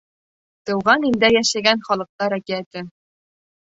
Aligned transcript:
—Тыуған 0.69 1.05
илдә 1.11 1.29
йәшәгән 1.35 1.85
халыҡтар 1.91 2.37
әкиәте. 2.41 2.87